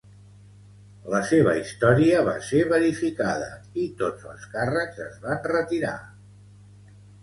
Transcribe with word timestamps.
La 1.15 1.19
seva 1.31 1.53
història 1.59 2.23
va 2.31 2.35
ser 2.49 2.63
verificada 2.73 3.53
i 3.85 3.89
tots 4.03 4.29
els 4.35 4.51
càrrecs 4.59 5.07
es 5.09 5.25
van 5.31 5.49
retirar. 5.57 5.99